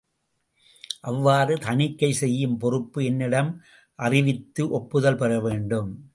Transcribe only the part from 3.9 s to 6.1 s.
அறிவித்து ஒப்புதல் பெறவேண்டும்.